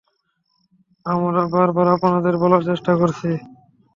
আমরা 1.05 1.41
বারবার 1.53 1.87
আপনাদেরকে 1.95 2.41
বলার 2.43 2.61
চেষ্টা 2.69 2.91
করেছি! 2.99 3.29